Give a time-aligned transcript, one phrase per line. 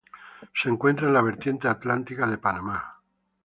[0.55, 2.99] Se encuentra en la vertiente atlántica de Panamá.